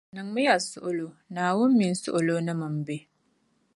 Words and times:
Niŋ 0.15 0.27
miya 0.35 0.55
suɣulo. 0.69 1.07
Naawuni 1.33 1.73
mini 1.77 1.95
suɣulonim’ 2.01 2.61
m-be. 2.75 2.95